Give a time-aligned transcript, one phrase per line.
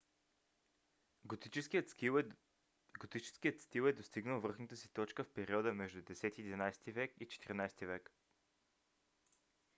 [1.25, 1.89] готическият
[3.65, 8.11] стил е достигнал връхната си точка в периода между 10–11 век и 14-ти век